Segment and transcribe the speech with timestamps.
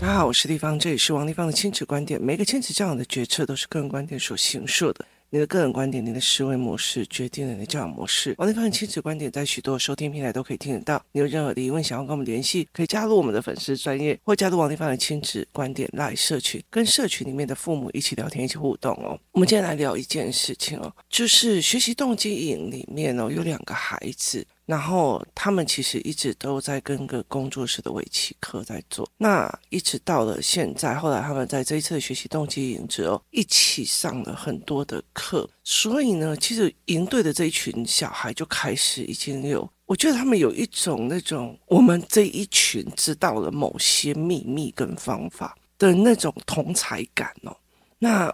[0.00, 2.22] 大家好，我是丽芳，这里是王丽芳的亲子观点。
[2.22, 5.04] 每个亲子教养的决策都是个人观点所形塑的。
[5.28, 8.32] 你的个人观点，你的思维模式，决定了你的教养模式。
[8.38, 11.04] 王丽芳的亲子观点在许多收听平台都可以听得到。
[11.10, 19.18] 你有任何的疑问想要跟我们联系，可以加入我们的粉丝专业，或加入王丽芳的亲子观点来社群，跟社群里面的父母一起聊天，一起互动哦。
[19.32, 24.46] 我们今天来聊一件事情哦，就是学习动机营里面哦，有两个孩子。
[24.68, 47.56] 然后他们其实一直都在跟个工作室的围棋课在做，那一直到了现在，后来他们在这一次的学习动机营之后，一起上了很多的课，所以呢，其实营队的这一群小孩就开始已经有，我觉得他们有一种那种我们这一群知道了某些秘密跟方法的那种同才感哦。
[47.98, 48.30] 那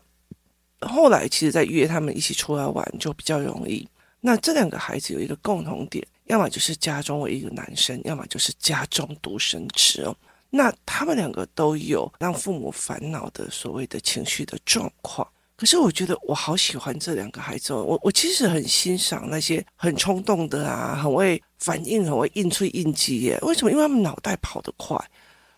[0.80, 3.89] 后来其实，在约他们一起出来玩就比较容易。
[4.20, 6.05] 那这两个孩子有一个共同点。
[6.27, 10.16] 要么就是家中唯一的男生，要么就是家中独生子哦。
[10.50, 15.27] 那他们两个都有让父母烦恼的所谓的情绪的状况。
[15.56, 17.83] 可是我觉得我好喜欢这两个孩子哦。
[17.83, 23.38] 我我其实很欣赏那些很冲动的啊，很会反应，很会应出应激耶。
[23.42, 23.70] 为什么？
[23.70, 24.97] 因为他们脑袋跑得快，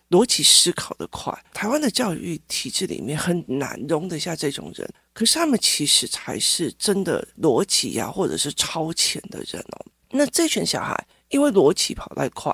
[0.09, 1.33] 逻辑思考得快。
[1.53, 4.87] 台湾的教育体制里面很难容得下这种人。
[5.13, 9.85] 可是他们其实才是真的逻辑呀，或者是超前的人哦。
[10.11, 10.95] 那这群小孩
[11.29, 12.53] 因为逻辑跑太快，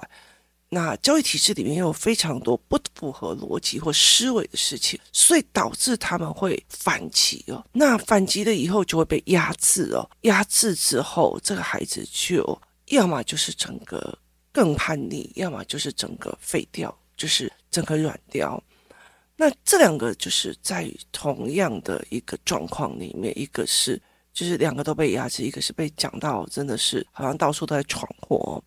[0.69, 7.63] 那教育体制里面有非常多不符合逻辑或思维的事情，所以导致他们会反击哦。
[7.71, 14.17] 那反击了以后就会被压制哦，压制之后这个孩子就要么就是整个
[14.51, 18.61] 更叛逆，要么就是整个废掉，就是整个软掉。
[19.35, 24.01] 那这两个就是在同样的一个状况里面，一个是。
[24.33, 28.37] 就是两个都被压制，一个是被讲到真的是好像到处都在闯祸。
[28.37, 28.63] 哦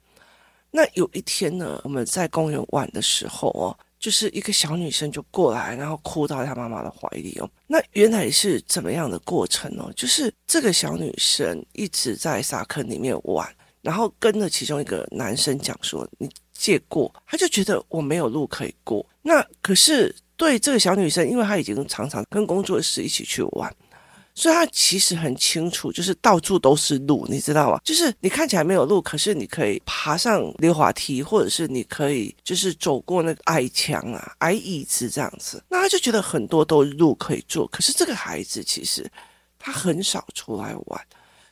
[0.73, 7.49] 那有一天呢，我们在公园玩的时候哦，就是一个小女生就过来，然后哭到她妈妈的怀里哦。
[7.67, 9.91] 那原来是怎么样的过程哦？
[9.97, 13.49] 就是这个小女生一直在沙坑里面玩，
[13.81, 19.07] 然后跟着其中一个男生讲说：“你借过。”她就觉得我没有路可以过。
[19.23, 23.75] 那可是对这个小女生，因为她已经常常跟工作室一起去玩。
[24.39, 27.81] 所以他其实很清楚，就是到处都是路，你知道吗？
[27.83, 35.65] 就是你看起来没有路，可是你可以爬上溜滑梯，或者是你可以就是走过那个矮墙啊、矮椅子这样子。
[35.71, 39.11] 那他就觉得很多都路可以做，可是这个孩子其实
[39.59, 41.01] 他很少出来玩，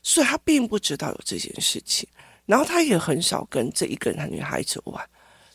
[0.03, 2.07] 所以他并不知道有这件事情。
[2.45, 5.03] 然后他也很少跟这一个女孩子玩，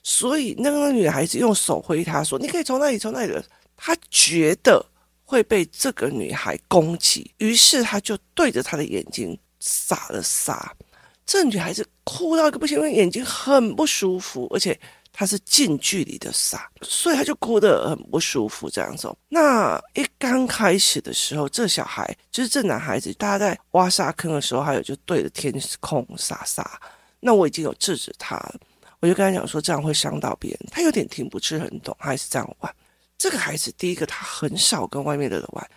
[0.01, 3.39] 所以那个女孩子用手挥他说：“你可以从那里，从那里。”
[3.77, 4.83] 他觉得。
[5.29, 10.75] 会被这个女孩攻击，于是他就对着她的眼睛撒了撒。
[11.23, 14.77] 这女孩子哭到一个不行，因为眼睛很不舒服，而且
[15.13, 18.67] 她是近距离的撒，所以她就哭得很不舒服。
[18.71, 26.81] 这样子，那一刚开始的时候，这小孩就是这男孩子，大家在挖沙坑的时候，还有就对着天空撒撒。
[27.19, 28.55] 那我已经有制止他了，
[28.99, 30.59] 我就跟他讲说，这样会伤到别人。
[30.71, 32.75] 他有点听不是很懂，他还是这样玩。
[33.19, 35.69] 这个孩子，第一个他很少跟外面的人玩，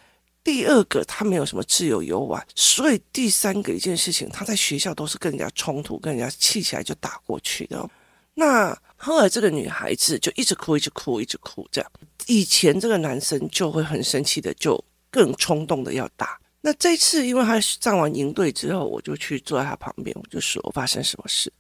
[0.45, 7.91] 第二个他没有什么自由游玩，所以第三个一件事情，他在学校都是跟人家冲突，跟人家气起来就打过去的。
[8.35, 11.91] 那后来这个女孩子就一直哭，一直哭，一直哭，这样。
[12.29, 16.39] 以前这个男生就会很生气的，就更冲动的要打。
[16.61, 21.53] 那这次因为他上完营队之后，我就去坐在他旁边，我就说发生什么事，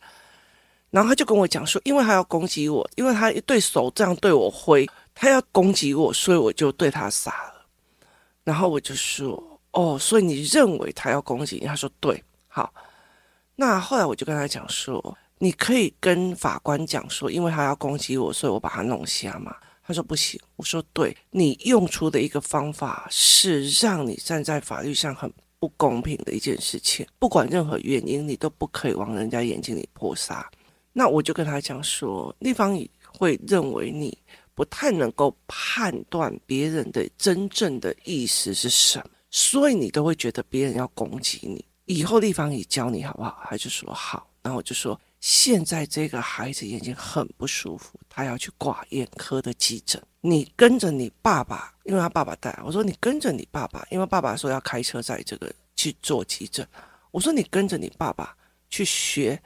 [0.90, 4.88] 然后他就跟我讲说，因为他要攻击我，因为他一对手这样对我挥。
[5.14, 7.66] 他要攻击我，所以我就对他撒了。
[8.44, 12.74] 然后我就说：“哦，所以你认为他要攻击你？”他说：“对。”好，
[13.54, 19.56] 那后来我就跟他讲说：“你可以跟法官讲说，因为他要攻击我，所以我把他弄瞎嘛。”
[19.86, 30.50] 他说：“不行。”我说：“对，你用出的一个方法是让你站在法律上很不公平的一件事情，不管任何原因，你都不可以往人家眼睛里泼沙。”
[30.92, 34.18] 那我就跟他讲说：“立方也会认为你。”
[34.54, 41.64] 不太能够判断别人的真正的意思是什么，所以你都会觉得别人要攻击你。
[41.86, 43.46] 以后立方也教你好不好？
[43.48, 44.28] 他就说好。
[44.42, 50.02] 然后我就说，现在这个孩子眼睛很不舒服，他要去挂眼科的急诊。
[50.20, 52.56] 你跟着你爸爸，因为他爸爸带。
[52.64, 56.66] 我说你跟着你爸爸，因为爸爸说要开车在这个去做急诊。
[57.10, 58.36] 我说你跟着你爸爸
[58.68, 59.40] 去学，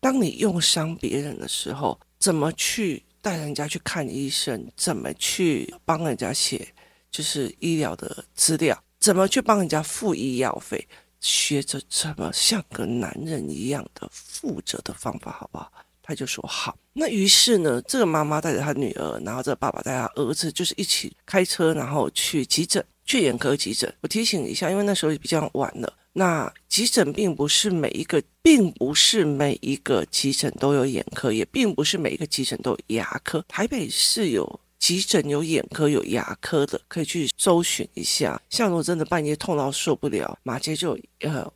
[0.00, 3.02] 当你用伤别人的时候，怎么去。
[3.26, 6.72] 带人家去看医生，怎么去帮人家写
[7.10, 10.86] 就是医疗的资料，怎么去帮人家付医药费，
[11.18, 15.72] 学着怎么像个男人一样的负责的方法，好不好？
[16.04, 16.78] 他就说好。
[16.92, 23.92] 那于是呢，这个妈妈带着她女儿，然后这爸爸带他儿子，就是一起开车，然后去急诊，去眼科急诊。
[24.02, 25.92] 我提醒一下，因为那时候也比较晚了。
[26.18, 33.44] 那急诊并不是每一个，并不是每一个急诊都有眼科，也并不是每一个急诊都有牙科。
[33.46, 38.40] 台北是有急诊、有眼科、有牙科的，可以去搜寻一下。
[38.48, 41.52] 像我真的半夜痛到受不了，马偕就有呃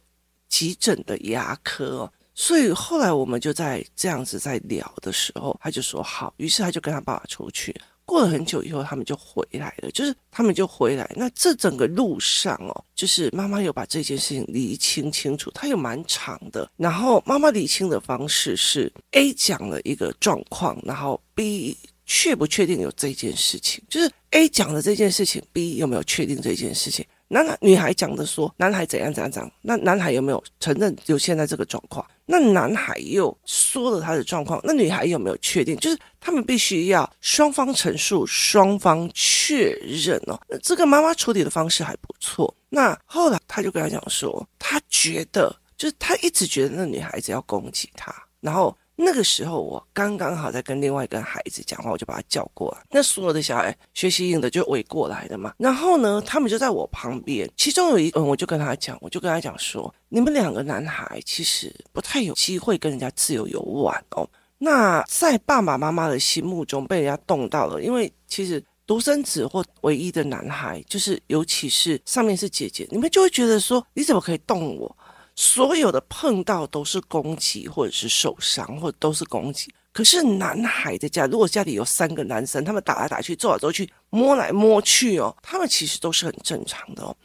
[0.50, 2.12] 急诊的牙科哦。
[2.34, 7.74] 所以后来我们就在这样子在聊的时候，他就说好，于是他就跟他爸爸出去。
[8.10, 9.90] 过了很久以后，他们就回来了。
[9.92, 16.68] 就是他们就回来，那这整个路上哦，就是妈妈有把这件事情理清清楚，她有蛮长的。
[16.76, 27.06] 然后妈妈理清的方式是 A 讲了一个状况，然后 B 确不确定有这件事情，就是 A 讲的这件事情，B 有没有确定这件事情？
[27.28, 32.04] 男孩女孩讲的说，男孩怎样怎样怎样，那男孩有没有承认有现在这个状况？
[32.30, 35.76] 那男孩又说了他的状况，那女孩有没有确定？
[35.78, 40.40] 就是他们必须要双方陈述，双方确认哦。
[40.48, 42.54] 那这个妈妈处理的方式还不错。
[42.68, 48.74] 那后来他就跟他讲说，他觉得就是他一直觉得那女孩子要攻击他，然后。
[49.02, 52.84] 那个时候我刚刚好在跟另外一个孩子讲话，我就把他叫过来。
[52.90, 55.54] 那所有的小孩学习英的就围过来的嘛。
[55.56, 57.50] 然后呢，他们就在我旁边。
[57.56, 64.28] 其中有一个，我就跟他讲，我就跟他讲说，你们两个男孩其实不太有机会跟人家自由游玩哦。
[64.58, 74.94] 那在爸爸妈妈的心目中被人家动到了，因为其实独生子或唯一的男孩，就是尤其是上面是姐姐，你们就会觉得说，你怎么可以动我？
[75.40, 79.72] 所有的碰到都是攻击，或者是受伤，或者都是攻击。
[79.90, 87.16] 可是男孩的家，如果家里有三个男生，他们打来打去，走来走去，摸来摸去哦，他们其实都是很正常的哦。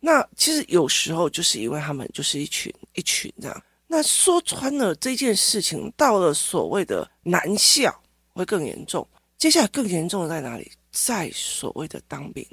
[0.00, 3.62] 那其实有时候就是因为他们就是一群一群这样。
[3.86, 8.02] 那说穿了这件事情，到了所谓的男校
[8.34, 9.08] 会更严重。
[9.38, 10.70] 接下来更严重的在哪里？
[10.90, 12.46] 在所谓的当兵。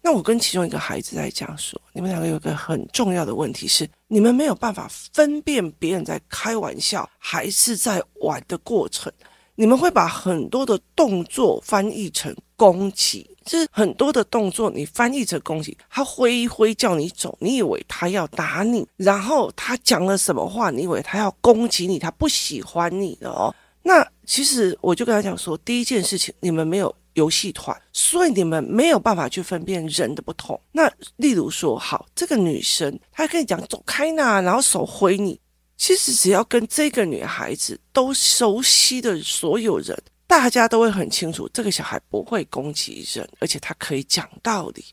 [0.00, 9.12] 那我跟其中一个孩子在讲说，你们两个有个很重要的问题是，你们没有办法分辨别人在开玩笑还是在玩的过程，
[9.56, 23.54] 你们会把很多的动作翻译成攻击，就是很多的动作你翻译成攻击，他挥一挥叫你走，你以为他要打你，然后他讲了什么话，你以为他要攻击你，他不喜欢你的哦。
[23.82, 26.94] 那其实我就跟他讲说，第一件事情，你们没有。
[27.18, 30.58] 游戏团，所以你们没有办法去分辨人的不同。
[30.72, 35.38] 那例如说，好，这个女生她跟你讲走开呐，然后手挥你。
[35.76, 44.84] 其实只要跟这个女孩子都熟悉的所有人，大家都会很清楚，这个小孩不会攻击人，而且他可以讲道理，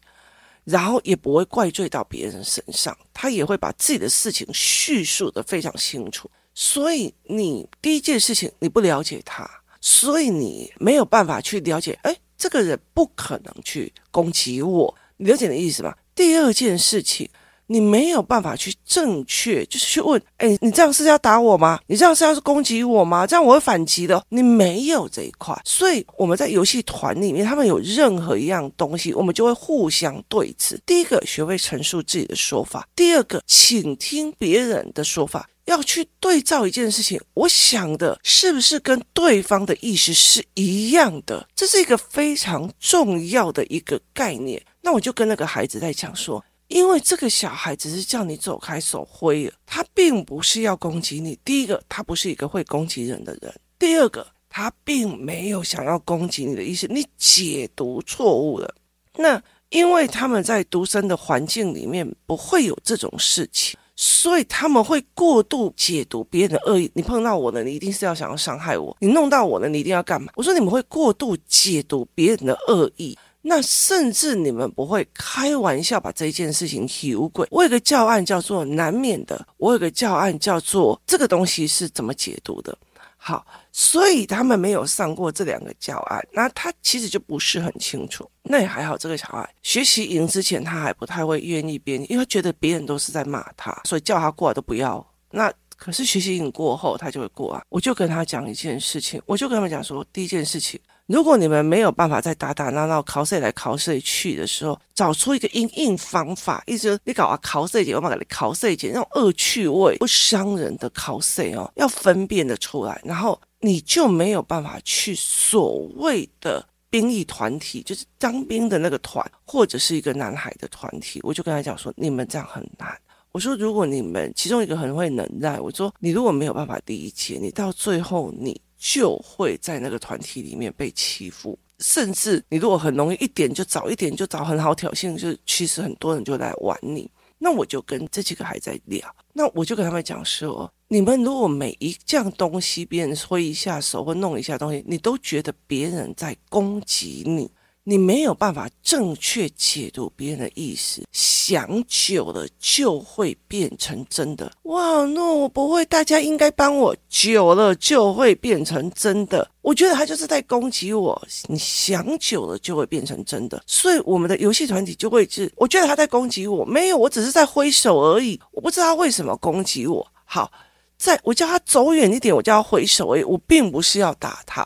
[0.64, 6.30] 然后也不会怪罪到别人身上，他也会把自己的事情叙述得非常清楚。
[6.54, 9.50] 所以你第一件事情，你不了解他。
[9.88, 15.94] 所以你没有办法去了解，哎，这个人不可能去攻击我，你了解的意思吗？
[16.16, 17.30] 第二件事情，
[17.68, 21.80] 你没有办法去正确，就是去问，哎，你这样是要打我吗？
[21.86, 23.28] 你这样是要是攻击我吗？
[23.28, 24.26] 这样我会反击的。
[24.30, 30.80] 你没有这一块，所以我们在游戏团里面，他们有任何一样东西，我们就会互相对峙。
[30.84, 35.48] 第一个，学会陈述自己的说法；第二个，倾听别人的说法。
[35.66, 41.48] 要去对照一件事情，我想的是不是跟对方的意思是一样的？
[41.56, 44.64] 这是一个非常重要的一个概念。
[44.82, 51.38] 那我就跟那个孩子在讲说，因为这个小孩只是叫你走开，手挥了，他并不是要攻击你。
[51.44, 58.76] 第一个，他不是一个会攻击人的人；第二个，他并没有想要攻击你的意思，你解读错误了。
[59.18, 63.76] 那因为他们在独生的环境里面不会有这种事情。
[63.96, 66.92] 所以他们会过度解读别人的恶意。
[66.94, 70.32] 你碰到我了，你一定是要想要伤害我；你弄到我了，你一定要干嘛？
[70.36, 77.48] 我说你们会过度解读别人的恶意，那甚至你们不会开玩笑把这件事情有鬼。
[77.52, 82.78] 我有个教案叫做难免的，我有个教案叫做这个东西是怎么解读的。
[83.28, 88.30] 好，所以他们没有上过这两个教案，那他其实就不是很清楚。
[88.44, 95.04] 那也还好，这个小孩学习赢之前，他还不太会愿意编，因为他觉得别人都是在骂他，所以叫他过来都不要。
[95.32, 97.64] 那可是学习营过后，他就会过啊。
[97.70, 100.80] 我就跟他讲一件事情，我就跟他们讲说，第一件事情。
[101.08, 121.20] 如果你们没有办法在打打闹闹、考试来考试去的时候，找出一个因应方法，意思你搞啊考试节，我们给你考试节，那种恶趣味、不伤人的考试哦，要分辨得出来，然后你就没有办法去所谓的兵役团体，就是当兵的那个团，或者是一个男孩的团体。
[121.22, 122.98] 我就跟他讲说，你们这样很难。
[123.32, 128.60] 我说，如果你们其中一个很会忍耐，我说你如果没有办法理解，你到最后你。
[128.78, 131.58] 就会在那个团体里面被欺负。
[131.80, 137.10] 甚至你如果很容易一点就找一点就找很好挑衅，就其实很多人就来玩你。
[137.38, 147.52] 那我就跟这几个还在聊，那我就跟他们讲说：你们如果每一样东西别人挥一下手或弄一下东西，你都觉得别人在攻击你。
[147.88, 154.52] 你没有办法正确解读别人的意思，想久了就会变成真的。
[154.64, 156.96] 哇，那我不会，大家应该帮我。
[157.08, 159.48] 久了就会变成真的。
[159.62, 161.22] 我觉得他就是在攻击我。
[161.48, 168.40] 你想久了就会变成真的，所以我们的游戏团体就会是，我觉得他在攻击我，没有，我只是在挥手而已。
[168.52, 170.06] 我不知道他为什么攻击我。
[170.26, 170.52] 好，
[170.98, 174.66] 在我叫他走远一点，我叫他挥手而已，我并不是要打他。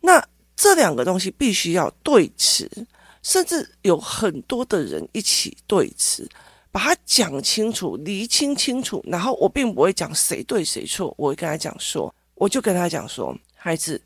[0.00, 0.24] 那。
[0.56, 2.68] 这两个东西必须要对峙，
[3.22, 6.26] 甚至有很多的人一起对峙，
[6.70, 9.04] 把它讲清楚、厘清清楚。
[9.06, 14.00] 然后我并不会讲谁对谁错，我会跟他讲说，我就跟他讲说，孩子，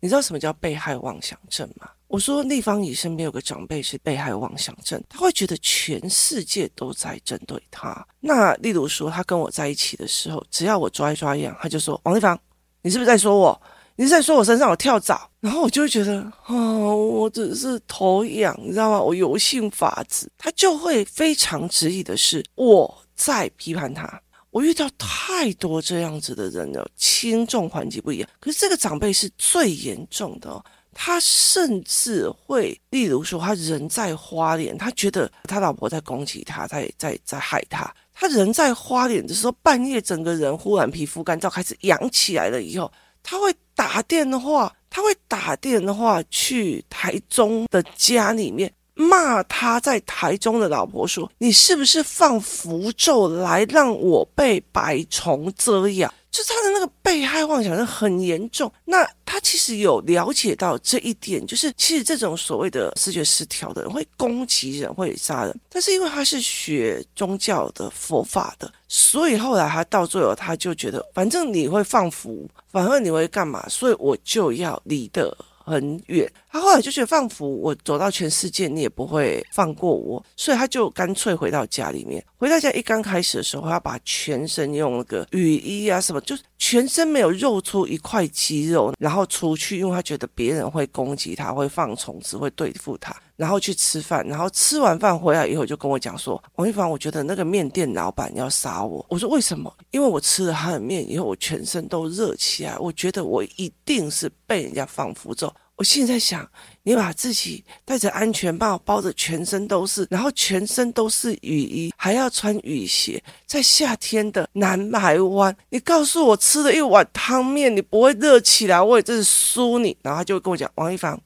[0.00, 1.88] 你知道什么叫被害妄想症吗？
[2.08, 8.06] 我说立方你身边有个长辈是被害妄想症，他会觉得全世界都在针对他。
[8.20, 12.38] 那例如说，他跟我在一起的时候，只要我抓一抓痒，他就说王立方，
[12.82, 13.62] 你是不是在说我？
[14.02, 19.00] 你是在说我身上有跳蚤，然后我就会觉得，哦，我只是头痒，你知道吗？
[19.00, 24.20] 我油性发质，他就会非常执意的是我在批判他。
[24.50, 28.28] 我遇到太多这样子的人了，轻重缓急不一样。
[28.40, 37.88] 可是这个长辈是最严重的哦，他甚至会，例如说，他人在花莲，他觉得他老婆在攻击他，在在在害他。
[38.12, 42.90] 他人在花莲的时候，半夜整个人忽然皮肤干燥，开始痒起来了以后。
[43.22, 48.72] 他会打电话，他会打电话去台中的家里面
[49.08, 82.22] 骂他在台中的老婆说：“你是不是放符咒来让我被白虫遮咬？”就他的那个被害妄想症很严重，那他其实有了解到这一点，就是其实这种所谓的视觉失调的人会攻击人，会杀人，但是因为他是学宗教的佛法的，所以后来他到最后他就觉得，反正你会放符，反正你会干嘛，所以我就要离得很远，他后来就觉得放符，我走到全世界，你也不会放过我，所以他就干脆回到家里面。
[82.36, 105.50] 回到家一刚开始的时候，他把全身用那个雨衣啊什么，就是全身没有露出一块肌肉，然后出去，因为他觉得别人会攻击他，会放虫子，会对付他，然后去吃饭，然后吃完饭回来以后就跟我讲说：“王一凡，我觉得那个面店老板要杀我。”我说：“为什么？”因为我吃了他的面以后，我全身都热起来，我觉得我一定是被人家放符咒。
[105.82, 106.48] 我现在想，
[106.84, 118.80] 你把自己戴着安全帽，包着全身都是，然后全身都是雨衣，还要穿雨鞋，在夏天的南台湾，你告诉我吃了一碗汤面，你不会热起来？
[118.80, 119.96] 我也真是输你。
[120.02, 121.20] 然后他就会跟我讲，王一凡，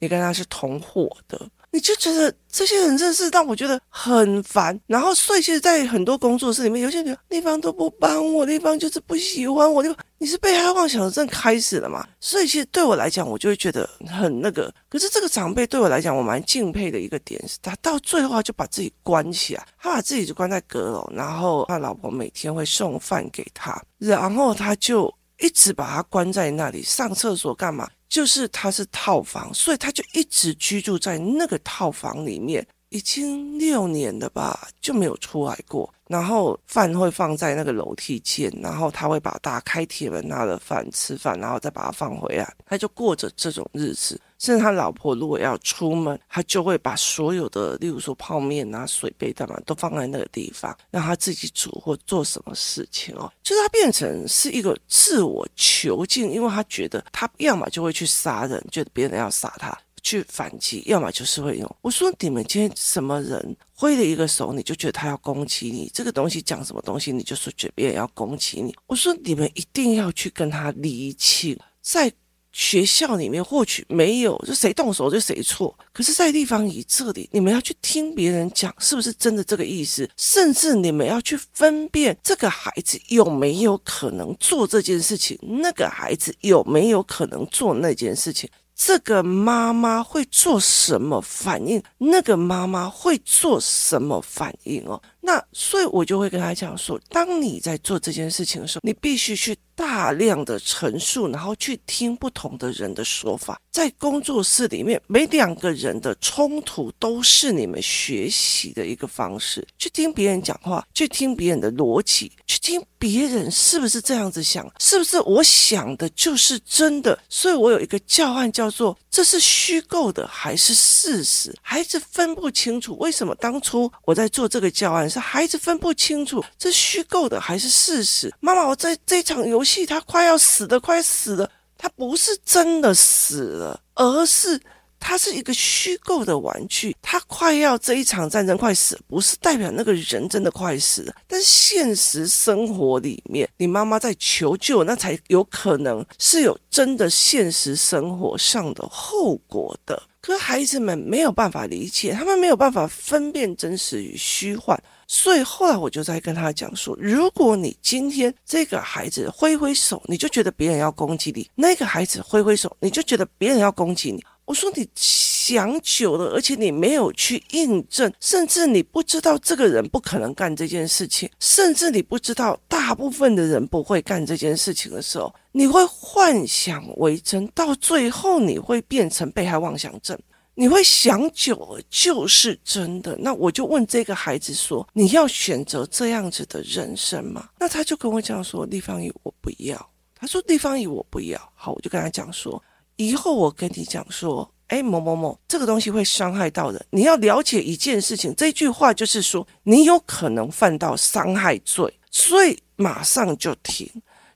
[0.00, 1.48] 你跟他是同伙的。
[1.70, 12.06] 你就觉得这些人真是让我觉得很烦，然后所以其实，在很多工作室里面，有些人地方都不帮我，地方就是不喜欢我，地方你是被害妄想症开始了嘛？
[12.18, 14.72] 所以其实对我来讲，我就会觉得很那个。
[14.88, 27.86] 可是这个长辈对我来讲，我蛮敬佩的一个点是，他到最后他就把自己关起来，他把自己就关在阁楼，然后他老婆每天会送饭给他，然后他就一直把他关在那里，上厕所干嘛？
[28.08, 35.92] 就是他是套房，所以他就一直居住在那个套房里面，已经六年了吧，就没有出来过。
[36.08, 42.54] 然后饭会放在那个楼梯间，然后他会把打开铁门拿了饭吃饭，然后再把它放回来。
[42.64, 44.20] 他就过着这种日子。
[44.38, 53.32] 甚至他老婆如果要出门，他就会把所有的，例如说泡面啊、水杯干嘛，都放在那个地方，让他自己煮或做什么事情哦。
[53.42, 59.76] 就是他变成是一个自我囚禁，因为他觉得他要么就会去杀人，觉得别人要杀他。
[60.06, 61.76] 去反击，要么就是会用。
[61.82, 65.90] 我说你们今天什么人挥了一个手，你就觉得他要攻击你？
[65.92, 68.72] 这个东西讲什么东西，你就说觉得别人要攻击你？
[68.86, 72.12] 我说你们一定要去跟他厘清，在
[72.52, 75.76] 学校里面或许没有，就谁动手就谁错。
[75.92, 80.08] 可是，在地方以这里，你们要去听别人讲，是不是真的这个意思？
[80.16, 88.48] 甚至你们要去分辨这个孩子有没有可能做这件事情，那个孩子有没有可能做那件事情。
[88.76, 91.82] 这个妈妈会做什么反应？
[91.96, 94.84] 那个妈妈会做什么反应？
[94.86, 103.60] 哦，那所以，我就会跟他讲说，当你在做这件事情的时候，你必须去大量的陈述，然后去听不同的人的说法。
[103.72, 109.66] 在工作室里面，每两个人的冲突都是你们学习的一个方式。
[109.76, 117.18] 去听别人讲话，去听别人的逻辑，去听别人是不是这样子想，是不是我想的就是真的。
[117.28, 121.52] 所以我有一个教案叫做：这是虚构的还是事实？
[121.60, 125.10] 孩子分不清楚，为什么当初我在做这个教案？
[125.16, 128.30] 是孩子分不清楚这虚构的还是事实。
[128.38, 131.50] 妈妈，我在这场游戏，他快要死的，快死了。
[131.78, 134.60] 他不是真的死了，而是
[135.00, 136.94] 他是一个虚构的玩具。
[137.00, 141.14] 他快要这一场战争快死，不是代表那个人真的快死了。
[141.26, 150.02] 但是现实生活里面，你妈妈在求救，那才有可能是有真的现实生活上的后果的。
[150.22, 154.82] 可孩子们没有办法理解，他们没有办法分辨真实与虚幻。
[155.06, 164.24] 所以后来我就在跟他讲说，如果你今天这个孩子挥挥手，你就觉得别人要攻击你；那个孩子挥挥手，你就觉得别人要攻击你。
[164.44, 180.16] 我说你想久了，而且你没有去印证，甚至你不知道这个人不可能干这件事情，甚至你不知道大部分的人不会干这件事情的时候，你会幻想为真，到最后你会变成被害妄想症。
[180.58, 183.14] 你会想久了就是真的。
[183.20, 192.60] 那我就问这个孩子说：“你要选择这样子的人生吗？”那他就跟我讲说：“丽芳姨，我不要。”他说：“丽芳姨，我不要。”好，我就跟他讲说
[192.96, 196.86] ：“以后我跟你讲说，哎，某某某，这个东西会伤害到人。
[196.90, 203.86] 你要了解一件事情，这句话就是说你有可能犯到伤害罪，所以马上就停。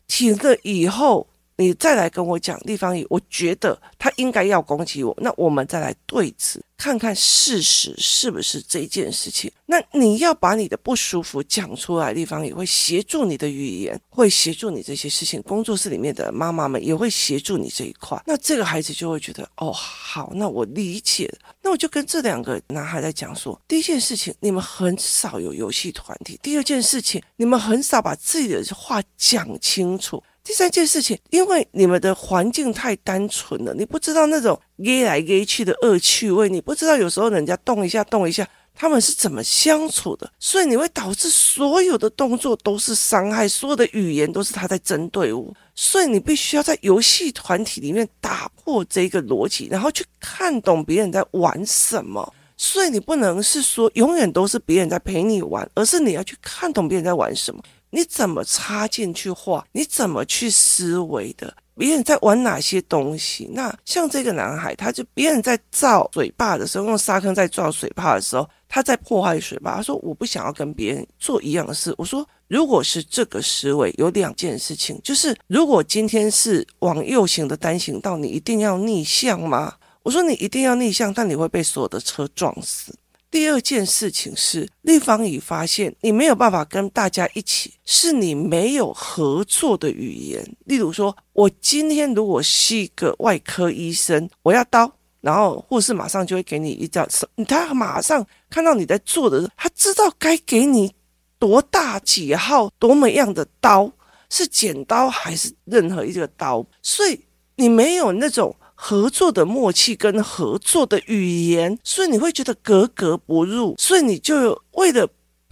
[0.06, 1.26] 停了以后。”
[1.60, 9.52] 你再来跟我讲地方，我觉得他应该要攻击我，那我们再来对峙，看看事实是不是这件事情。
[9.66, 15.42] 那你要把你的不舒服讲出来，地方也会协助你的语言，会协助你这些事情。
[15.42, 18.18] 工作室里面的妈妈们也会协助你这一块。
[18.26, 21.30] 那这个孩子就会觉得，哦，好，那我理解。
[21.60, 30.22] 那我就跟这两个男孩在讲说，第一件事情，你们很少有游戏团体；第二件事情，你们很少把自己的话讲清楚。
[30.42, 52.32] 第三件事情，因为你们的环境太单纯了，你不知道那种约来约去的恶趣味，你不知道有时候人家动一下动一下，他们是怎么相处的，所以你会导致所有的动作都是伤害，所有的语言都是他在针对我，所以你必须要在游戏团体里面打破这个逻辑，然后去看懂别人在玩什么。
[52.56, 57.62] 所以你不能是说永远都是别人在陪你玩，而是你要去看懂别人在玩什么。
[57.90, 59.64] 你怎么插进去画？
[59.72, 61.54] 你怎么去思维的？
[61.76, 63.48] 别人在玩哪些东西？
[63.52, 69.76] 那像这个男孩，他就别人在造水坝的时候，用沙坑在造水坝的时候，他在破坏水坝。
[69.76, 79.74] 他说：“我不想要跟别人做一样的事。”我说：“如果是这个思维，有两件事情，就是如果今天是往右行的单行道，你一定要逆向吗？”
[80.04, 82.94] 我说：“你一定要逆向，但你会被所有的车撞死。”
[83.30, 90.44] 第二件事情是，丽芳已发现你没有办法跟大家一起，是你没有合作的语言。
[90.64, 97.08] 例如说，我今天如果是一个外科医生，我要刀，然后护士马上就会给你一张，
[97.46, 100.92] 他马上看到你在做的，他知道该给你
[101.38, 103.88] 多大几号多么样的刀，
[104.28, 107.20] 是剪刀还是任何一个刀，所以
[107.54, 108.52] 你没有那种。
[108.82, 115.06] 合作的默契跟合作的语言，所以你会觉得格格不入，所以你就为了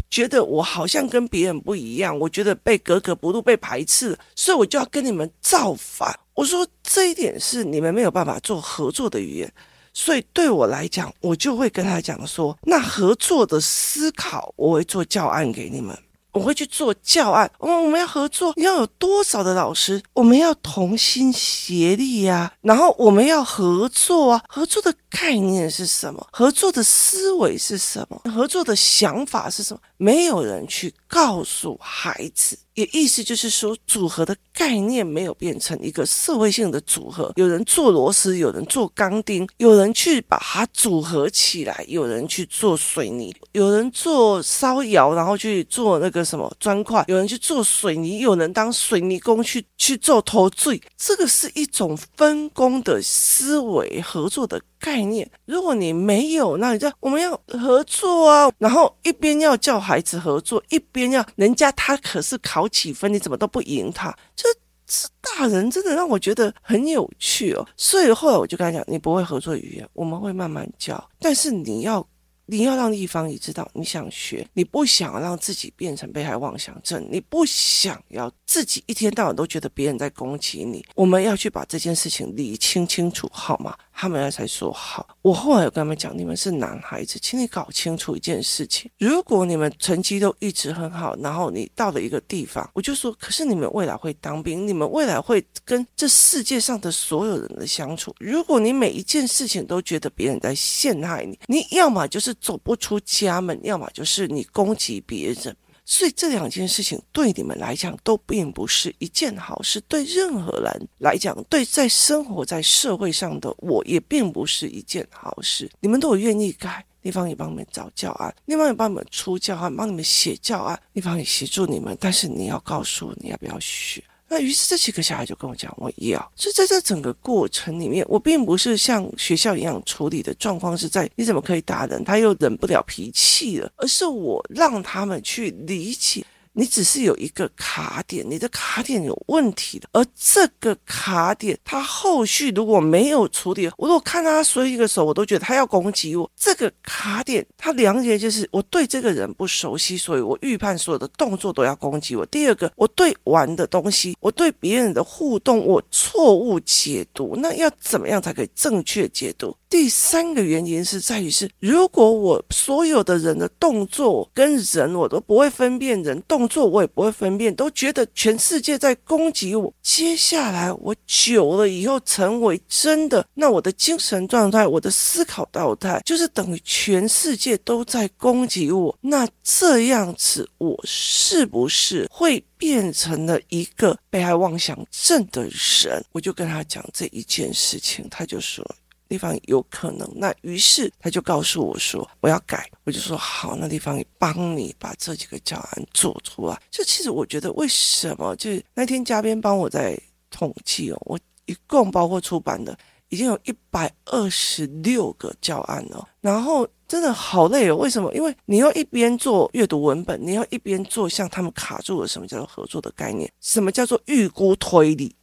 [0.09, 6.19] 觉得我好像跟别人不一样，我觉得被格格不入、被排斥，所以我就要跟你们造反。
[6.33, 9.53] 我说这一点是你们没有办法做合作的语言，
[9.93, 15.95] 所以对我来讲，我就会跟他讲说，那合作的思考，我会做教案给你们。
[16.33, 20.03] 我会去做教案，我们我们要合作，你要有多少的老师？
[20.13, 26.27] 我们要同心协力呀，然后我们要合作啊，合作的概念是什么？
[26.33, 28.21] 合作的思维是什么？
[28.31, 29.81] 合作的想法是什么？
[29.97, 32.59] 没有人去告诉孩子。
[32.75, 37.33] 也意思就是说，组合的概念没有变成一个社会性的组合。
[37.35, 50.81] 有人做螺丝，有人做钢钉，有人去把它组合起来，有人去做水泥，有人做烧窑，然后去做那个什么砖块，有人去做水泥，有人当水泥工去去做头坠。
[50.97, 55.29] 这个是一种分工的思维，合作的概念。
[55.45, 62.67] 如果你没有，那你就我们要合作啊，然后一边要叫孩子合作，一边要人家他可是考。
[62.79, 64.47] 几分你怎么都不赢他，这
[64.87, 67.67] 这大人真的让我觉得很有趣哦。
[67.77, 72.07] 所以后来我就跟他讲，你不会合作语言，我们会慢慢教，但是你要
[72.47, 80.85] 你要让一方也知道你想学，你不想让自己变成被害妄想症，你不想要自己一天到晚都觉得别人在攻击你。
[80.95, 83.77] 我们要去把这件事情理清清楚，好吗？
[84.01, 85.09] 他们才说好。
[85.23, 98.15] 我后来有跟他们讲，你们是男孩子，请你搞清楚一件事情：如果你们成绩都一直很好，然后你到了一个地方，我就说，可是你们未来会当兵，你们未来会跟这世界上的所有人的相处。
[98.21, 105.57] 如果你每一件事情都觉得别人在陷害你，你要么就是走不出家门，要么就是你攻击别人。
[105.91, 115.69] 所以这两件事情对你们来讲都并不是一件好事，对任何人来讲，对在生活在社会上的我也并不是一件好事。
[115.81, 124.05] 你们都有愿意改，立方也帮你们找教案，立方也帮你们出教案，帮你们写教案，立方也协助你们，但是你要告诉我你要不要学。
[124.29, 126.33] 那于是这几个小孩就跟我讲，我要。
[126.37, 136.25] 所以在这整个过程里面，我并不是像学校一样处理的状况是在你怎么可以打人，他又忍不了脾气了，而是我让他们去理解。
[136.59, 146.29] 你只是有一个卡点，你的卡点有问题的，而这个卡点，他后续如果没有处理，我如果看到他所有一个手，我都觉得他要攻击我。
[146.37, 152.27] 这个卡点，他两点就是我对这个人不熟悉，所以我预判所有的动作都要攻击我。
[152.27, 159.57] 第二个，我对玩的东西，我对别人的互动，我错误解读，那要怎么样才可以正确解读？
[159.71, 169.73] 第三个原因是在于是，如果我所有的人的动作跟人我都不会分辨，人动作我也不会分辨，都觉得全世界在攻击我。
[169.83, 178.97] 接下来我久了以后成为真的，那我的精神状态、我的思考状态，就是等于全世界都在攻击我。
[179.03, 186.03] 那这样子，我是不是会变成了一个被害妄想症的人？
[186.13, 188.65] 我就跟他讲这一件事情，他就说。
[189.09, 196.61] 地方有可能，那于是他就告诉我说我要改，我就说好，那地方帮你把这几个教案做出来。
[196.71, 199.99] 就其实我觉得为什么，就是那天嘉宾帮我在
[200.31, 202.77] 统计哦，我一共包括出版的
[203.09, 207.77] 已经有一百二十六个教案了，然后真的好累哦。
[207.77, 208.13] 为什么？
[208.15, 215.17] 因为你要一边做阅读文本，你要一边做像他们卡住了什么叫做合作的概念，什么叫做预估推理。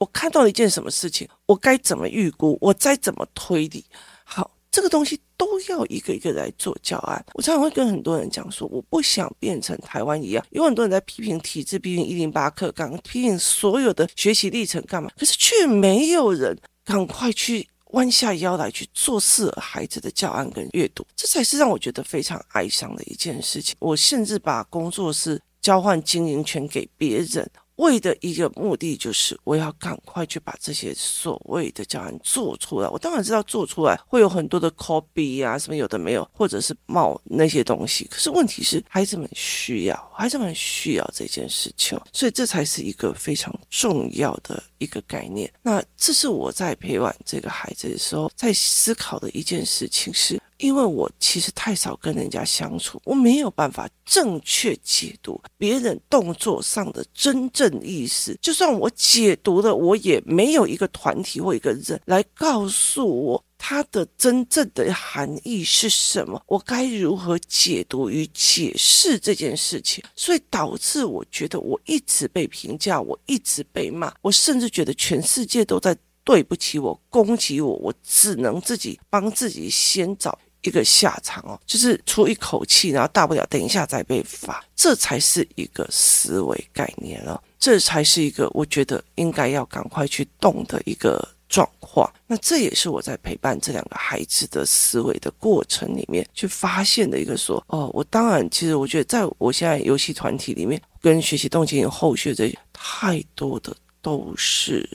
[0.00, 3.84] 我看到了一件什么事情，我该怎么预估，我再怎么推理？
[4.24, 7.22] 好，这个东西都要一个一个来做教案。
[7.34, 15.10] 我常常会跟很多人讲说，我不想变成台湾一样，有很多人在批评体制，批评一零八课纲，批评所有的学习历程干嘛？
[15.18, 23.76] 可是却没有人赶快去弯下腰来去做适合孩子的教案跟阅读，这才是让我觉得非常哀伤的一件事情。
[23.80, 27.50] 我甚至把工作室交换经营权给别人。
[27.80, 32.88] 为的一个目的就是，我要赶快去把这些所谓的教案做出来。
[32.88, 38.06] 我当然知道做出来会有很多的 copy 啊，什么有的没有，或者是冒那些东西。
[38.10, 45.52] 可是问题是，孩子们需要，孩子们需要这件事情，所以这才是一个非常重要的一个概念。
[45.62, 50.40] 那这是我在陪伴这个孩子的时候，在思考的一件事情是。
[50.60, 58.38] 因为我其实太少跟人家相处，我没有办法正确解读别人动作上的真正意思。
[58.40, 70.04] 就算我解读了，我也没有一个团体或一个人来告诉我它的真正的含义是什么，我该如何解读与解释这件事情。
[70.14, 80.38] 所以导致我觉得我一直被评价，我一直被骂，我甚至觉得全世界都在对不起我，攻击我，我只能自己帮自己先找。
[80.62, 92.10] 一个下场哦，就是出一口气，然后大不了等一下再被罚，这才是一个思维概念了，这才是一个我觉得应该要赶快去动的一个状况。
[92.26, 104.86] 那这也是我在陪伴这两个孩子的思维的过程里面去发现的一个说哦，我当然其实我觉得在我现在游戏团体里面跟学习动机有后续这些太多的都是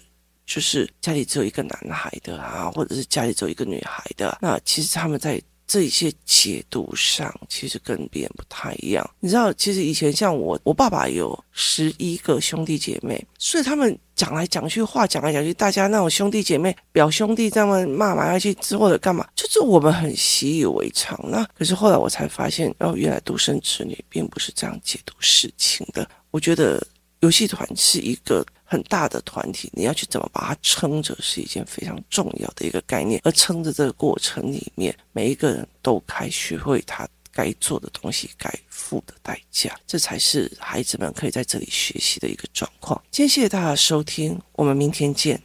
[0.45, 5.41] 就是家里只有一个男孩的啊，或者是家里只有一个女孩的，那其实他们在。
[5.67, 9.10] 这一些解读上其实跟别人不太一样。
[9.19, 21.19] 你知道，其实以前像我，我爸爸有十一个兄弟姐妹，所以他们讲来讲去话讲来讲去，大家那种兄弟姐妹、表兄弟这么骂来骂去之后的干嘛，就是我们很习以为常。
[21.30, 26.08] 那可是后来我才发现，哦，原来独生子女并不是这样解读事情的。
[26.32, 26.86] 我觉得
[27.26, 28.46] 游戏团是一个。
[28.68, 33.22] 很大的团体，你要去怎么把它撑着，是一件非常重要的一个概念。
[33.24, 43.00] 而撑着这个过程里面，每一个人都该学会他该做的东西，该付的代价，这才是孩子们可以在这里学习的一个状况。
[43.12, 45.40] 今天谢谢大家收听，我们明天见。